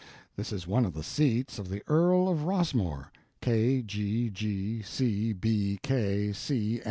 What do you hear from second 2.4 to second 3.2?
Rossmore,